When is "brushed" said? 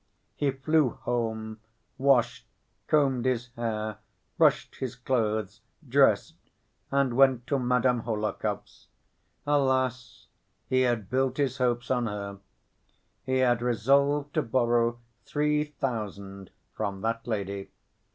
4.35-4.77